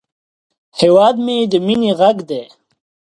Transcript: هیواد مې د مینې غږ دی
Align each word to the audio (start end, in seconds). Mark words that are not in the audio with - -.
هیواد 0.79 1.15
مې 1.25 1.37
د 1.51 1.53
مینې 1.65 1.91
غږ 1.99 2.17
دی 2.29 2.43